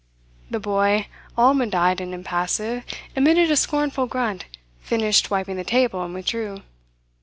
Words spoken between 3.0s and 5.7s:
emitted a scornful grunt, finished wiping the